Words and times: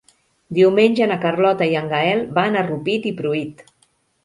Diumenge 0.57 1.07
na 1.11 1.17
Carlota 1.25 1.69
i 1.75 1.77
en 1.83 1.93
Gaël 1.93 2.25
van 2.41 2.59
a 2.59 2.65
Rupit 2.73 3.09
i 3.13 3.15
Pruit. 3.23 3.65